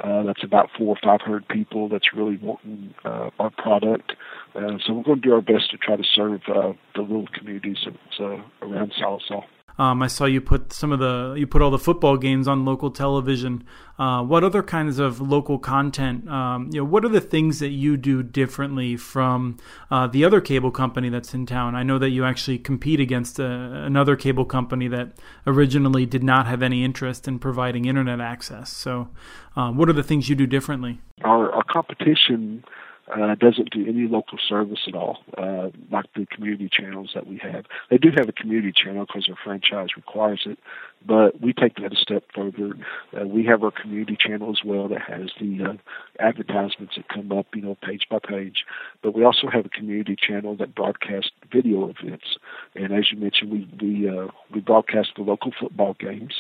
uh, 0.02 0.22
that's 0.24 0.42
about 0.42 0.70
four 0.76 0.88
or 0.88 0.98
five 1.02 1.20
hundred 1.20 1.46
people 1.48 1.88
that's 1.88 2.12
really 2.14 2.36
wanting 2.38 2.94
uh, 3.04 3.30
our 3.38 3.50
product. 3.50 4.12
Uh, 4.54 4.78
so 4.84 4.92
we're 4.92 5.02
going 5.02 5.20
to 5.20 5.28
do 5.28 5.34
our 5.34 5.40
best 5.40 5.70
to 5.70 5.76
try 5.76 5.96
to 5.96 6.04
serve 6.04 6.40
uh, 6.48 6.72
the 6.94 7.02
little 7.02 7.28
communities 7.28 7.86
uh, 8.20 8.36
around 8.62 8.92
Sallisaw. 9.00 9.44
Um, 9.78 10.02
I 10.02 10.06
saw 10.06 10.24
you 10.24 10.40
put 10.40 10.72
some 10.72 10.92
of 10.92 10.98
the 11.00 11.34
you 11.36 11.46
put 11.46 11.62
all 11.62 11.70
the 11.70 11.78
football 11.78 12.16
games 12.16 12.46
on 12.46 12.64
local 12.64 12.90
television. 12.90 13.64
Uh, 13.98 14.22
what 14.22 14.44
other 14.44 14.62
kinds 14.62 14.98
of 14.98 15.20
local 15.20 15.58
content? 15.58 16.28
Um, 16.28 16.70
you 16.72 16.80
know, 16.80 16.84
what 16.84 17.04
are 17.04 17.08
the 17.08 17.20
things 17.20 17.58
that 17.60 17.70
you 17.70 17.96
do 17.96 18.22
differently 18.22 18.96
from 18.96 19.56
uh, 19.90 20.06
the 20.06 20.24
other 20.24 20.40
cable 20.40 20.70
company 20.70 21.08
that's 21.08 21.34
in 21.34 21.46
town? 21.46 21.74
I 21.74 21.82
know 21.82 21.98
that 21.98 22.10
you 22.10 22.24
actually 22.24 22.58
compete 22.58 23.00
against 23.00 23.38
a, 23.38 23.46
uh, 23.46 23.86
another 23.86 24.16
cable 24.16 24.44
company 24.44 24.88
that 24.88 25.12
originally 25.46 26.06
did 26.06 26.22
not 26.22 26.46
have 26.46 26.62
any 26.62 26.84
interest 26.84 27.26
in 27.26 27.38
providing 27.38 27.84
internet 27.84 28.20
access. 28.20 28.70
So, 28.70 29.08
uh, 29.56 29.70
what 29.70 29.88
are 29.88 29.92
the 29.92 30.02
things 30.02 30.28
you 30.28 30.34
do 30.34 30.46
differently? 30.46 31.00
Our, 31.22 31.50
our 31.52 31.64
competition 31.64 32.64
uh, 33.12 33.34
doesn't 33.34 33.70
do 33.70 33.86
any 33.86 34.08
local 34.08 34.38
service 34.38 34.80
at 34.88 34.94
all, 34.94 35.18
uh, 35.36 35.68
like 35.90 36.06
the 36.14 36.26
community 36.26 36.70
channels 36.72 37.10
that 37.14 37.26
we 37.26 37.38
have. 37.38 37.66
They 37.90 37.98
do 37.98 38.08
have 38.16 38.28
a 38.28 38.32
community 38.32 38.72
channel 38.72 39.04
because 39.06 39.26
their 39.26 39.36
franchise 39.42 39.88
requires 39.96 40.42
it, 40.46 40.58
but 41.06 41.40
we 41.40 41.52
take 41.52 41.76
that 41.76 41.92
a 41.92 41.96
step 41.96 42.24
further. 42.34 42.72
Uh, 43.14 43.26
we 43.26 43.44
have 43.44 43.62
our 43.62 43.70
community 43.70 44.16
channel 44.18 44.50
as 44.50 44.64
well 44.64 44.88
that 44.88 45.02
has 45.02 45.30
the 45.38 45.62
uh, 45.62 45.72
advertisements 46.18 46.94
that 46.96 47.08
come 47.08 47.30
up, 47.30 47.46
you 47.54 47.62
know, 47.62 47.76
page 47.82 48.06
by 48.10 48.18
page. 48.18 48.64
But 49.02 49.14
we 49.14 49.22
also 49.22 49.48
have 49.52 49.66
a 49.66 49.70
community 49.70 50.16
channel 50.16 50.56
that 50.56 50.74
broadcasts 50.74 51.32
video 51.52 51.90
events. 51.90 52.38
And 52.74 52.92
as 52.92 53.12
you 53.12 53.18
mentioned, 53.18 53.50
we 53.50 53.68
we 53.80 54.08
uh, 54.08 54.28
we 54.52 54.60
broadcast 54.60 55.10
the 55.16 55.22
local 55.22 55.52
football 55.58 55.94
games. 55.98 56.34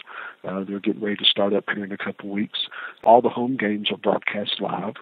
Uh, 0.44 0.64
they're 0.64 0.80
getting 0.80 1.02
ready 1.02 1.16
to 1.16 1.24
start 1.24 1.52
up 1.52 1.64
here 1.72 1.84
in 1.84 1.92
a 1.92 1.98
couple 1.98 2.30
weeks. 2.30 2.60
All 3.02 3.20
the 3.20 3.28
home 3.28 3.56
games 3.56 3.90
are 3.90 3.98
broadcast 3.98 4.60
live 4.60 4.94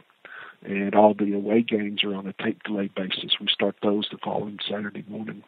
and 0.64 0.95
all 0.95 1.14
the 1.14 1.33
away 1.33 1.62
games 1.62 2.04
are 2.04 2.14
on 2.14 2.26
a 2.26 2.42
tape 2.42 2.62
delay 2.62 2.90
basis. 2.95 3.37
We 3.40 3.49
start 3.49 3.76
those 3.83 4.09
the 4.11 4.19
following 4.23 4.59
Saturday 4.69 5.04
morning. 5.09 5.42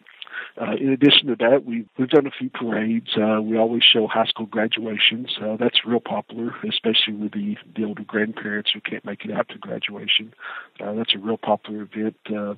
Uh, 0.60 0.72
in 0.80 0.90
addition 0.90 1.28
to 1.28 1.36
that, 1.36 1.64
we've, 1.64 1.88
we've 1.98 2.08
done 2.08 2.26
a 2.26 2.30
few 2.30 2.50
parades. 2.50 3.10
Uh, 3.16 3.40
we 3.40 3.56
always 3.56 3.82
show 3.82 4.06
high 4.06 4.24
school 4.24 4.46
graduations. 4.46 5.36
Uh, 5.40 5.56
that's 5.56 5.84
real 5.84 6.00
popular, 6.00 6.54
especially 6.68 7.14
with 7.14 7.32
the, 7.32 7.56
the 7.76 7.84
older 7.84 8.04
grandparents 8.04 8.70
who 8.72 8.80
can't 8.80 9.04
make 9.04 9.24
it 9.24 9.32
out 9.32 9.48
to 9.48 9.58
graduation. 9.58 10.32
Uh, 10.80 10.92
that's 10.94 11.14
a 11.14 11.18
real 11.18 11.36
popular 11.36 11.82
event. 11.82 12.16
Uh, 12.34 12.54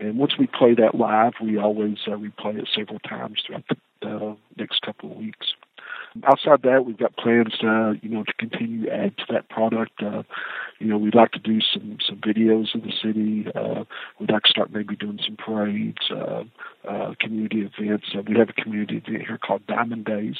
and 0.00 0.18
once 0.18 0.34
we 0.38 0.46
play 0.46 0.74
that 0.74 0.94
live, 0.94 1.32
we 1.42 1.58
always 1.58 1.98
uh, 2.06 2.10
replay 2.10 2.58
it 2.58 2.68
several 2.74 2.98
times 3.00 3.42
throughout 3.46 3.64
the 4.02 4.08
uh, 4.08 4.34
next 4.56 4.82
couple 4.82 5.10
of 5.10 5.16
weeks. 5.16 5.54
Outside 6.24 6.62
that, 6.62 6.84
we've 6.84 6.96
got 6.96 7.16
plans 7.16 7.52
to, 7.60 7.94
you 8.02 8.08
know, 8.08 8.24
to 8.24 8.32
continue 8.34 8.86
to 8.86 8.92
add 8.92 9.16
to 9.18 9.24
that 9.32 9.48
product. 9.48 10.02
Uh, 10.02 10.22
you 10.78 10.86
know, 10.86 10.98
we'd 10.98 11.14
like 11.14 11.32
to 11.32 11.38
do 11.38 11.58
some 11.72 11.98
some 12.06 12.18
videos 12.18 12.74
of 12.74 12.82
the 12.82 12.92
city. 13.02 13.46
Uh, 13.54 13.84
we'd 14.20 14.30
like 14.30 14.42
to 14.42 14.50
start 14.50 14.72
maybe 14.72 14.96
doing 14.96 15.18
some 15.24 15.36
parades, 15.36 16.10
uh, 16.10 16.44
uh, 16.88 17.14
community 17.20 17.68
events. 17.78 18.06
Uh, 18.16 18.22
we 18.28 18.36
have 18.36 18.48
a 18.48 18.52
community 18.52 18.96
event 18.96 19.24
here 19.26 19.38
called 19.38 19.66
Diamond 19.66 20.04
Days. 20.04 20.36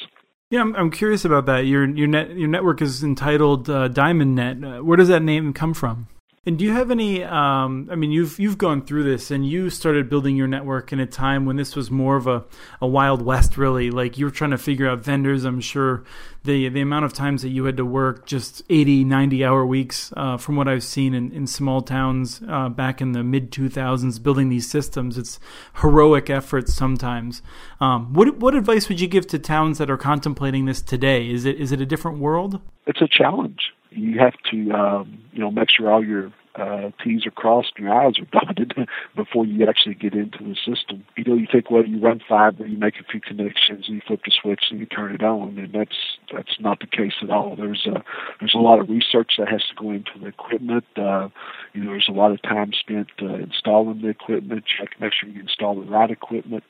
Yeah, 0.49 0.61
I'm, 0.61 0.75
I'm 0.75 0.91
curious 0.91 1.25
about 1.25 1.45
that. 1.47 1.65
Your 1.65 1.85
your 1.89 2.07
net 2.07 2.37
your 2.37 2.47
network 2.47 2.81
is 2.81 3.03
entitled 3.03 3.69
uh, 3.69 3.87
Diamond 3.87 4.35
Net. 4.35 4.63
Uh, 4.63 4.83
where 4.83 4.97
does 4.97 5.09
that 5.09 5.21
name 5.21 5.53
come 5.53 5.73
from? 5.73 6.07
And 6.47 6.57
do 6.57 6.63
you 6.63 6.71
have 6.71 6.91
any? 6.91 7.25
Um, 7.25 7.89
I 7.91 7.95
mean, 7.95 8.09
you've 8.09 8.39
you've 8.39 8.57
gone 8.57 8.81
through 8.81 9.03
this, 9.03 9.31
and 9.31 9.45
you 9.45 9.69
started 9.69 10.09
building 10.09 10.37
your 10.37 10.47
network 10.47 10.93
in 10.93 10.99
a 11.01 11.05
time 11.05 11.45
when 11.45 11.57
this 11.57 11.75
was 11.75 11.91
more 11.91 12.15
of 12.15 12.25
a, 12.25 12.45
a 12.79 12.87
wild 12.87 13.21
west, 13.21 13.57
really. 13.57 13.91
Like 13.91 14.17
you 14.17 14.23
were 14.23 14.31
trying 14.31 14.51
to 14.51 14.57
figure 14.57 14.87
out 14.87 14.99
vendors. 14.99 15.43
I'm 15.43 15.59
sure 15.59 16.05
the 16.45 16.69
the 16.69 16.79
amount 16.79 17.03
of 17.03 17.11
times 17.11 17.41
that 17.41 17.49
you 17.49 17.65
had 17.65 17.75
to 17.75 17.83
work 17.83 18.25
just 18.25 18.63
80, 18.69 19.03
90 19.03 19.43
hour 19.43 19.65
weeks, 19.65 20.13
uh, 20.15 20.37
from 20.37 20.55
what 20.55 20.69
I've 20.69 20.85
seen 20.85 21.13
in, 21.13 21.33
in 21.33 21.47
small 21.47 21.81
towns 21.81 22.41
uh, 22.47 22.69
back 22.69 23.01
in 23.01 23.11
the 23.11 23.25
mid 23.25 23.51
2000s, 23.51 24.23
building 24.23 24.47
these 24.47 24.69
systems. 24.69 25.17
It's 25.17 25.41
heroic 25.81 26.29
efforts 26.29 26.73
sometimes. 26.73 27.41
Um, 27.81 28.13
what 28.13 28.37
what 28.37 28.55
advice 28.55 28.87
would 28.87 29.01
you 29.01 29.09
give 29.09 29.27
to 29.27 29.37
towns 29.37 29.79
that 29.79 29.89
are 29.89 29.97
contemplating 29.97 30.63
this 30.63 30.81
today? 30.81 31.29
Is 31.29 31.43
it 31.43 31.59
is 31.59 31.73
it 31.73 31.81
a 31.81 31.85
different 31.85 32.19
world? 32.19 32.61
It's 32.85 33.01
a 33.01 33.07
challenge 33.09 33.73
you 33.97 34.19
have 34.19 34.35
to 34.51 34.71
um, 34.71 35.19
you 35.31 35.39
know 35.39 35.51
make 35.51 35.69
sure 35.69 35.91
all 35.91 36.03
your 36.03 36.31
uh, 36.57 36.91
T's 37.03 37.25
are 37.25 37.31
crossed 37.31 37.73
and 37.77 37.85
your 37.85 37.93
I's 37.93 38.19
are 38.19 38.25
dotted 38.25 38.73
before 39.15 39.45
you 39.45 39.67
actually 39.67 39.95
get 39.95 40.13
into 40.13 40.39
the 40.39 40.55
system. 40.55 41.05
You 41.15 41.23
know, 41.23 41.35
you 41.35 41.47
think, 41.51 41.69
well, 41.69 41.85
you 41.85 41.99
run 41.99 42.21
fiber, 42.27 42.65
you 42.65 42.77
make 42.77 42.95
a 42.99 43.03
few 43.03 43.21
connections, 43.21 43.85
and 43.87 43.95
you 43.95 44.01
flip 44.05 44.21
the 44.25 44.31
switch, 44.31 44.65
and 44.71 44.79
you 44.79 44.85
turn 44.85 45.13
it 45.13 45.23
on, 45.23 45.57
and 45.57 45.73
that's 45.73 46.17
that's 46.33 46.59
not 46.59 46.79
the 46.79 46.87
case 46.87 47.13
at 47.21 47.29
all. 47.29 47.55
There's 47.55 47.85
a 47.85 48.03
there's 48.39 48.55
a 48.55 48.59
lot 48.59 48.79
of 48.79 48.89
research 48.89 49.33
that 49.37 49.49
has 49.49 49.61
to 49.69 49.75
go 49.75 49.91
into 49.91 50.11
the 50.19 50.27
equipment. 50.27 50.85
Uh, 50.95 51.29
you 51.73 51.83
know, 51.83 51.91
there's 51.91 52.09
a 52.09 52.13
lot 52.13 52.31
of 52.31 52.41
time 52.41 52.71
spent 52.73 53.09
uh, 53.21 53.35
installing 53.35 54.01
the 54.01 54.09
equipment, 54.09 54.63
check 54.65 54.99
make 54.99 55.13
sure 55.13 55.29
you 55.29 55.41
install 55.41 55.75
the 55.75 55.89
right 55.89 56.11
equipment. 56.11 56.63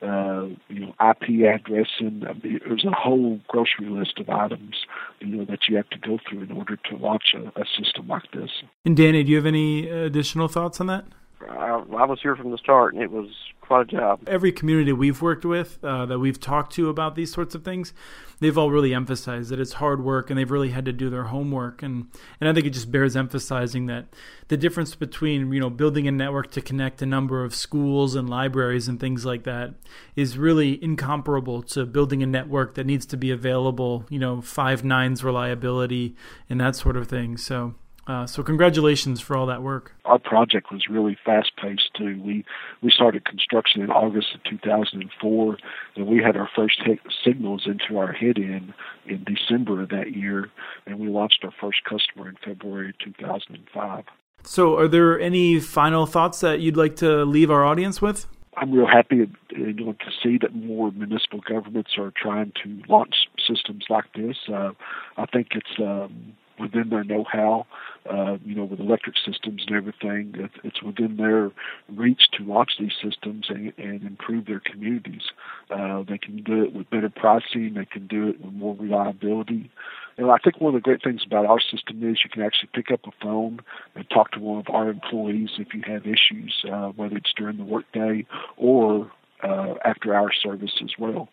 Uh, 0.00 0.48
you 0.68 0.80
know, 0.80 0.94
IP 1.00 1.44
addressing. 1.44 2.24
I 2.28 2.32
mean, 2.34 2.60
there's 2.66 2.84
a 2.84 2.90
whole 2.90 3.40
grocery 3.48 3.88
list 3.88 4.18
of 4.18 4.28
items 4.28 4.86
you 5.20 5.36
know 5.36 5.44
that 5.44 5.60
you 5.68 5.76
have 5.76 5.88
to 5.90 5.98
go 5.98 6.18
through 6.28 6.42
in 6.42 6.52
order 6.52 6.76
to 6.76 6.96
launch 6.96 7.34
a, 7.34 7.60
a 7.60 7.64
system 7.78 8.08
like 8.08 8.30
this. 8.32 8.50
And 8.84 8.96
Danny, 8.96 9.24
you 9.32 9.38
have 9.38 9.46
any 9.46 9.88
additional 9.88 10.48
thoughts 10.48 10.80
on 10.80 10.86
that? 10.86 11.04
I, 11.48 11.68
I 11.68 12.04
was 12.04 12.20
here 12.22 12.36
from 12.36 12.50
the 12.50 12.58
start, 12.58 12.94
and 12.94 13.02
it 13.02 13.10
was 13.10 13.28
quite 13.72 13.82
a 13.82 13.96
job. 13.96 14.20
Every 14.26 14.52
community 14.52 14.92
we've 14.92 15.22
worked 15.22 15.44
with 15.44 15.78
uh, 15.82 16.04
that 16.06 16.18
we've 16.18 16.38
talked 16.38 16.74
to 16.74 16.88
about 16.90 17.14
these 17.14 17.32
sorts 17.32 17.54
of 17.54 17.64
things, 17.64 17.94
they've 18.40 18.56
all 18.58 18.70
really 18.70 18.92
emphasized 18.92 19.50
that 19.50 19.58
it's 19.58 19.74
hard 19.74 20.04
work 20.04 20.28
and 20.28 20.38
they've 20.38 20.50
really 20.50 20.70
had 20.70 20.84
to 20.84 20.92
do 20.92 21.08
their 21.08 21.24
homework. 21.24 21.82
And 21.82 22.08
and 22.40 22.48
I 22.48 22.52
think 22.52 22.66
it 22.66 22.70
just 22.70 22.92
bears 22.92 23.16
emphasizing 23.16 23.86
that 23.86 24.06
the 24.48 24.56
difference 24.56 24.94
between 24.94 25.52
you 25.52 25.60
know 25.60 25.70
building 25.70 26.06
a 26.06 26.12
network 26.12 26.50
to 26.52 26.60
connect 26.60 27.00
a 27.00 27.06
number 27.06 27.44
of 27.44 27.54
schools 27.54 28.14
and 28.14 28.28
libraries 28.28 28.88
and 28.88 29.00
things 29.00 29.24
like 29.24 29.44
that 29.44 29.74
is 30.16 30.36
really 30.36 30.82
incomparable 30.82 31.62
to 31.62 31.86
building 31.86 32.22
a 32.22 32.26
network 32.26 32.74
that 32.74 32.84
needs 32.84 33.06
to 33.06 33.16
be 33.16 33.30
available, 33.30 34.04
you 34.10 34.18
know, 34.18 34.42
five 34.42 34.84
nines 34.84 35.24
reliability 35.24 36.14
and 36.50 36.60
that 36.60 36.76
sort 36.76 36.96
of 36.96 37.08
thing. 37.08 37.36
So 37.36 37.74
uh, 38.06 38.26
so 38.26 38.42
congratulations 38.42 39.20
for 39.20 39.36
all 39.36 39.46
that 39.46 39.62
work. 39.62 39.94
Our 40.04 40.18
project 40.18 40.72
was 40.72 40.88
really 40.88 41.16
fast 41.24 41.52
paced 41.56 41.90
too. 41.96 42.20
We 42.22 42.44
we 42.82 42.90
started 42.90 43.24
construction 43.24 43.80
in 43.82 43.90
August 43.90 44.34
of 44.34 44.42
2004, 44.44 45.58
and 45.96 46.06
we 46.06 46.18
had 46.18 46.36
our 46.36 46.48
first 46.54 46.82
signals 47.24 47.66
into 47.66 47.98
our 47.98 48.12
head 48.12 48.38
in 48.38 48.74
in 49.06 49.24
December 49.24 49.82
of 49.82 49.90
that 49.90 50.16
year, 50.16 50.50
and 50.86 50.98
we 50.98 51.08
launched 51.08 51.44
our 51.44 51.52
first 51.60 51.84
customer 51.84 52.28
in 52.28 52.36
February 52.44 52.92
2005. 53.04 54.04
So, 54.44 54.76
are 54.76 54.88
there 54.88 55.20
any 55.20 55.60
final 55.60 56.04
thoughts 56.06 56.40
that 56.40 56.60
you'd 56.60 56.76
like 56.76 56.96
to 56.96 57.24
leave 57.24 57.50
our 57.50 57.64
audience 57.64 58.02
with? 58.02 58.26
I'm 58.56 58.72
real 58.72 58.86
happy 58.86 59.30
you 59.50 59.72
know, 59.72 59.92
to 59.92 60.10
see 60.22 60.38
that 60.38 60.54
more 60.54 60.90
municipal 60.90 61.40
governments 61.40 61.92
are 61.96 62.12
trying 62.14 62.52
to 62.62 62.82
launch 62.88 63.14
systems 63.38 63.84
like 63.88 64.12
this. 64.14 64.36
Uh, 64.52 64.72
I 65.16 65.26
think 65.26 65.48
it's 65.52 65.80
um, 65.80 66.34
within 66.62 66.88
their 66.88 67.04
know-how. 67.04 67.66
Uh, 68.10 68.36
you 68.44 68.54
know, 68.54 68.64
with 68.64 68.80
electric 68.80 69.16
systems 69.16 69.62
and 69.66 69.76
everything, 69.76 70.50
it's 70.64 70.82
within 70.82 71.16
their 71.18 71.52
reach 71.88 72.22
to 72.36 72.42
launch 72.44 72.70
these 72.80 72.94
systems 73.02 73.46
and, 73.48 73.72
and 73.78 74.02
improve 74.02 74.46
their 74.46 74.60
communities. 74.60 75.22
Uh, 75.70 76.02
they 76.08 76.18
can 76.18 76.42
do 76.42 76.64
it 76.64 76.72
with 76.74 76.90
better 76.90 77.10
pricing. 77.10 77.74
They 77.74 77.84
can 77.84 78.06
do 78.08 78.28
it 78.28 78.40
with 78.40 78.52
more 78.54 78.74
reliability. 78.74 79.70
And 80.18 80.30
I 80.30 80.38
think 80.38 80.60
one 80.60 80.74
of 80.74 80.82
the 80.82 80.84
great 80.84 81.02
things 81.02 81.22
about 81.24 81.46
our 81.46 81.60
system 81.60 82.02
is 82.08 82.20
you 82.24 82.30
can 82.30 82.42
actually 82.42 82.70
pick 82.74 82.90
up 82.90 83.00
a 83.06 83.12
phone 83.22 83.60
and 83.94 84.08
talk 84.10 84.32
to 84.32 84.40
one 84.40 84.58
of 84.58 84.66
our 84.68 84.88
employees 84.90 85.50
if 85.58 85.72
you 85.72 85.82
have 85.86 86.02
issues, 86.02 86.64
uh, 86.70 86.88
whether 86.88 87.16
it's 87.16 87.32
during 87.36 87.56
the 87.56 87.64
workday 87.64 88.26
or 88.56 89.10
uh, 89.42 89.74
after 89.84 90.14
our 90.14 90.32
service 90.32 90.80
as 90.82 90.90
well. 90.98 91.28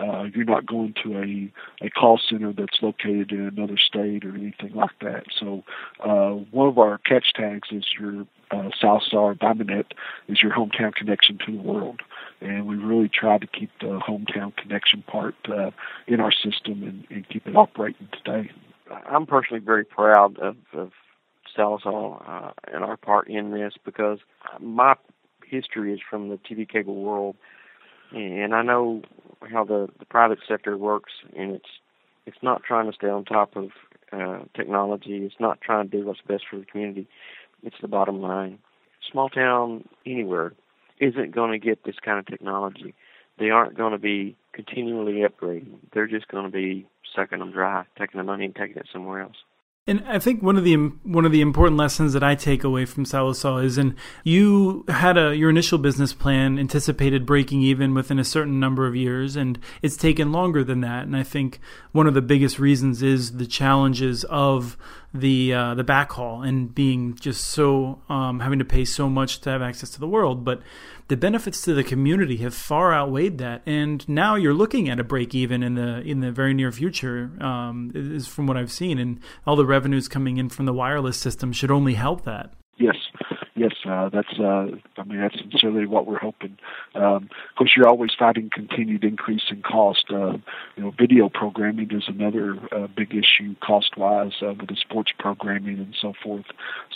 Uh, 0.00 0.24
you're 0.34 0.44
not 0.44 0.66
going 0.66 0.94
to 1.02 1.18
a, 1.18 1.52
a 1.84 1.90
call 1.90 2.20
center 2.28 2.52
that's 2.52 2.82
located 2.82 3.32
in 3.32 3.46
another 3.46 3.76
state 3.78 4.24
or 4.24 4.34
anything 4.34 4.72
like 4.74 4.98
that. 5.00 5.24
So 5.38 5.62
uh, 6.04 6.30
one 6.50 6.68
of 6.68 6.78
our 6.78 6.98
catch 6.98 7.32
tags 7.34 7.68
is 7.70 7.84
your 7.98 8.26
uh, 8.50 8.70
Sallisaw 8.82 9.38
DiamondNet 9.38 9.92
is 10.28 10.42
your 10.42 10.52
hometown 10.52 10.94
connection 10.94 11.38
to 11.46 11.52
the 11.52 11.62
world. 11.62 12.00
And 12.40 12.66
we 12.66 12.76
really 12.76 13.08
try 13.08 13.38
to 13.38 13.46
keep 13.46 13.70
the 13.80 14.00
hometown 14.06 14.54
connection 14.56 15.02
part 15.06 15.34
uh, 15.48 15.70
in 16.06 16.20
our 16.20 16.32
system 16.32 16.82
and, 16.82 17.06
and 17.10 17.28
keep 17.28 17.46
it 17.46 17.56
operating 17.56 18.08
today. 18.12 18.50
I'm 19.08 19.26
personally 19.26 19.62
very 19.64 19.84
proud 19.84 20.38
of, 20.38 20.56
of 20.74 20.90
Sallisaw 21.56 22.22
uh, 22.28 22.52
and 22.72 22.84
our 22.84 22.96
part 22.96 23.28
in 23.28 23.52
this 23.52 23.74
because 23.84 24.18
my 24.60 24.94
history 25.48 25.92
is 25.92 26.00
from 26.08 26.28
the 26.28 26.36
TV 26.36 26.68
cable 26.68 26.96
world, 26.96 27.36
and 28.12 28.54
I 28.54 28.62
know 28.62 29.02
how 29.50 29.64
the 29.64 29.88
the 29.98 30.06
private 30.06 30.38
sector 30.46 30.76
works, 30.76 31.12
and 31.36 31.52
it's 31.52 31.68
it's 32.26 32.42
not 32.42 32.62
trying 32.62 32.90
to 32.90 32.96
stay 32.96 33.08
on 33.08 33.24
top 33.24 33.56
of 33.56 33.70
uh, 34.12 34.40
technology. 34.54 35.24
It's 35.24 35.40
not 35.40 35.60
trying 35.60 35.88
to 35.90 35.96
do 35.98 36.06
what's 36.06 36.20
best 36.26 36.44
for 36.48 36.58
the 36.58 36.64
community. 36.64 37.08
It's 37.62 37.76
the 37.80 37.88
bottom 37.88 38.20
line. 38.20 38.58
Small 39.10 39.28
town 39.28 39.88
anywhere 40.06 40.52
isn't 41.00 41.34
going 41.34 41.52
to 41.52 41.58
get 41.58 41.84
this 41.84 41.96
kind 42.02 42.18
of 42.18 42.26
technology. 42.26 42.94
They 43.38 43.50
aren't 43.50 43.76
going 43.76 43.92
to 43.92 43.98
be 43.98 44.36
continually 44.52 45.22
upgrading. 45.22 45.78
They're 45.92 46.06
just 46.06 46.28
going 46.28 46.44
to 46.44 46.50
be 46.50 46.86
sucking 47.14 47.40
them 47.40 47.50
dry, 47.50 47.84
taking 47.98 48.18
the 48.18 48.24
money 48.24 48.44
and 48.44 48.54
taking 48.54 48.76
it 48.76 48.88
somewhere 48.92 49.20
else. 49.20 49.36
And 49.86 50.02
I 50.06 50.18
think 50.18 50.42
one 50.42 50.56
of 50.56 50.64
the 50.64 50.76
one 50.76 51.26
of 51.26 51.32
the 51.32 51.42
important 51.42 51.76
lessons 51.76 52.14
that 52.14 52.22
I 52.22 52.34
take 52.34 52.64
away 52.64 52.86
from 52.86 53.04
Sallisaw 53.04 53.62
is, 53.62 53.76
and 53.76 53.94
you 54.22 54.86
had 54.88 55.18
a 55.18 55.36
your 55.36 55.50
initial 55.50 55.76
business 55.76 56.14
plan 56.14 56.58
anticipated 56.58 57.26
breaking 57.26 57.60
even 57.60 57.92
within 57.92 58.18
a 58.18 58.24
certain 58.24 58.58
number 58.58 58.86
of 58.86 58.96
years, 58.96 59.36
and 59.36 59.58
it's 59.82 59.98
taken 59.98 60.32
longer 60.32 60.64
than 60.64 60.80
that. 60.80 61.02
And 61.02 61.14
I 61.14 61.22
think 61.22 61.60
one 61.92 62.06
of 62.06 62.14
the 62.14 62.22
biggest 62.22 62.58
reasons 62.58 63.02
is 63.02 63.36
the 63.36 63.46
challenges 63.46 64.24
of 64.24 64.78
the 65.14 65.54
uh, 65.54 65.74
the 65.74 65.84
backhaul 65.84 66.46
and 66.46 66.74
being 66.74 67.14
just 67.14 67.44
so 67.44 68.02
um, 68.08 68.40
having 68.40 68.58
to 68.58 68.64
pay 68.64 68.84
so 68.84 69.08
much 69.08 69.40
to 69.42 69.50
have 69.50 69.62
access 69.62 69.90
to 69.90 70.00
the 70.00 70.08
world, 70.08 70.44
but 70.44 70.60
the 71.06 71.16
benefits 71.16 71.62
to 71.62 71.74
the 71.74 71.84
community 71.84 72.38
have 72.38 72.54
far 72.54 72.92
outweighed 72.92 73.38
that, 73.38 73.62
and 73.64 74.06
now 74.08 74.34
you're 74.34 74.54
looking 74.54 74.88
at 74.88 74.98
a 74.98 75.04
break 75.04 75.34
even 75.34 75.62
in 75.62 75.74
the 75.76 76.00
in 76.00 76.20
the 76.20 76.32
very 76.32 76.52
near 76.52 76.72
future. 76.72 77.30
Um, 77.40 77.92
is 77.94 78.26
from 78.26 78.46
what 78.46 78.56
I've 78.56 78.72
seen, 78.72 78.98
and 78.98 79.20
all 79.46 79.54
the 79.54 79.66
revenues 79.66 80.08
coming 80.08 80.38
in 80.38 80.48
from 80.48 80.66
the 80.66 80.72
wireless 80.72 81.16
system 81.16 81.52
should 81.52 81.70
only 81.70 81.94
help 81.94 82.24
that. 82.24 82.52
Yes, 82.76 82.96
yes, 83.64 83.74
uh, 83.88 84.08
that's. 84.08 84.38
Uh, 84.38 84.66
I 84.96 85.04
mean, 85.04 85.20
that's 85.20 85.38
sincerely 85.38 85.86
what 85.86 86.06
we're 86.06 86.18
hoping. 86.18 86.56
Um, 86.94 87.28
of 87.50 87.56
course, 87.56 87.72
you're 87.76 87.88
always 87.88 88.10
fighting 88.18 88.50
continued 88.52 89.04
increase 89.04 89.44
in 89.50 89.62
cost. 89.62 90.06
Uh, 90.10 90.38
you 90.76 90.82
know, 90.82 90.92
video 90.98 91.28
programming 91.28 91.90
is 91.90 92.04
another 92.06 92.58
uh, 92.72 92.86
big 92.86 93.14
issue 93.14 93.54
cost-wise 93.62 94.32
uh, 94.42 94.54
with 94.54 94.68
the 94.68 94.76
sports 94.76 95.12
programming 95.18 95.78
and 95.78 95.94
so 96.00 96.12
forth. 96.22 96.46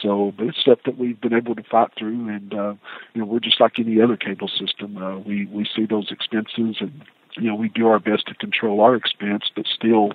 So, 0.00 0.32
but 0.36 0.48
it's 0.48 0.60
stuff 0.60 0.80
that 0.84 0.98
we've 0.98 1.20
been 1.20 1.34
able 1.34 1.54
to 1.54 1.62
fight 1.62 1.90
through, 1.98 2.28
and 2.28 2.52
uh, 2.54 2.74
you 3.14 3.20
know, 3.20 3.26
we're 3.26 3.40
just 3.40 3.60
like 3.60 3.78
any 3.78 4.00
other 4.00 4.16
cable 4.16 4.48
system. 4.48 4.96
Uh, 4.96 5.18
we 5.18 5.46
we 5.46 5.66
see 5.74 5.86
those 5.86 6.10
expenses 6.10 6.76
and 6.80 7.04
you 7.36 7.48
know, 7.48 7.54
we 7.54 7.68
do 7.68 7.86
our 7.86 8.00
best 8.00 8.26
to 8.26 8.34
control 8.34 8.80
our 8.80 8.96
expense, 8.96 9.44
but 9.54 9.66
still 9.66 10.12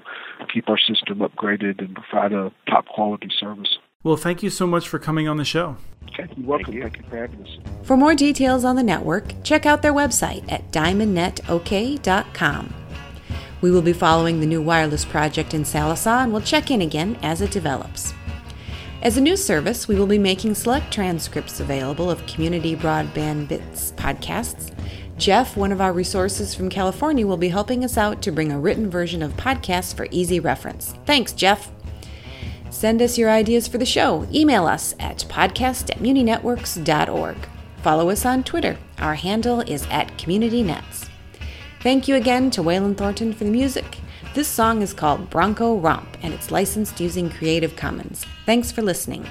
keep 0.54 0.68
our 0.68 0.78
system 0.78 1.20
upgraded 1.20 1.80
and 1.80 1.96
provide 1.96 2.34
a 2.34 2.52
top 2.68 2.88
quality 2.88 3.30
service. 3.40 3.78
Well, 4.04 4.18
thank 4.18 4.44
you 4.44 4.50
so 4.50 4.68
much 4.68 4.90
for 4.90 5.00
coming 5.00 5.30
on 5.30 5.38
the 5.38 5.46
show. 5.46 5.78
Okay, 6.10 6.28
you're 6.36 6.46
welcome. 6.46 6.66
Thank 6.66 6.76
you. 6.76 6.84
thank 6.84 6.98
you 6.98 7.04
for 7.10 7.18
having 7.18 7.44
us. 7.44 7.58
For 7.84 7.96
more 7.96 8.16
details 8.16 8.66
on 8.66 8.76
the 8.76 8.84
network, 8.84 9.32
check 9.44 9.66
out 9.66 9.82
their 9.82 9.94
website 9.94 10.44
at 10.52 10.70
diamondnetok.com. 10.72 12.74
We 13.62 13.72
will 13.72 13.82
be 13.82 13.94
following 13.94 14.42
the 14.42 14.46
new 14.46 14.62
wireless 14.62 15.06
project 15.06 15.54
in 15.54 15.64
Sallisaw 15.64 16.24
and 16.24 16.34
we'll 16.34 16.42
check 16.42 16.70
in 16.70 16.82
again 16.82 17.18
as 17.24 17.42
it 17.42 17.52
develops. 17.52 18.14
As 19.02 19.18
a 19.18 19.22
new 19.22 19.38
service, 19.38 19.88
we 19.88 19.96
will 19.96 20.08
be 20.08 20.18
making 20.18 20.56
select 20.56 20.92
transcripts 20.92 21.62
available 21.62 22.12
of 22.12 22.26
Community 22.26 22.76
Broadband 22.76 23.48
Bits 23.48 23.94
podcasts. 23.94 24.72
Jeff, 25.18 25.56
one 25.56 25.72
of 25.72 25.80
our 25.80 25.94
resources 25.94 26.54
from 26.54 26.70
California, 26.70 27.26
will 27.26 27.38
be 27.38 27.50
helping 27.50 27.86
us 27.86 27.98
out 27.98 28.22
to 28.22 28.32
bring 28.32 28.52
a 28.52 28.60
written 28.60 28.90
version 28.90 29.22
of 29.22 29.32
podcasts 29.38 29.96
for 29.96 30.08
easy 30.12 30.40
reference. 30.40 30.96
Thanks, 31.06 31.32
Jeff. 31.32 31.72
Send 32.84 33.02
us 33.02 33.18
your 33.18 33.30
ideas 33.30 33.66
for 33.66 33.78
the 33.78 33.86
show. 33.86 34.28
Email 34.34 34.66
us 34.66 34.94
at 35.00 35.20
podcast 35.30 35.90
at 35.90 36.00
muninetworks.org. 36.00 37.38
Follow 37.82 38.10
us 38.10 38.26
on 38.26 38.44
Twitter. 38.44 38.78
Our 38.98 39.16
handle 39.16 39.62
is 39.62 39.88
at 39.90 40.10
CommunityNets. 40.18 41.08
Thank 41.80 42.10
you 42.10 42.16
again 42.16 42.52
to 42.52 42.62
Waylon 42.62 42.98
Thornton 42.98 43.32
for 43.32 43.46
the 43.46 43.52
music. 43.52 44.00
This 44.34 44.50
song 44.50 44.82
is 44.82 44.92
called 44.92 45.30
Bronco 45.30 45.78
Romp 45.78 46.18
and 46.24 46.34
it's 46.34 46.52
licensed 46.52 47.00
using 47.00 47.30
Creative 47.30 47.74
Commons. 47.74 48.26
Thanks 48.46 48.70
for 48.70 48.82
listening. 48.82 49.26